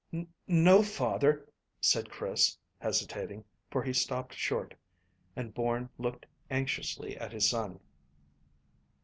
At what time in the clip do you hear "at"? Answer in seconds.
7.19-7.31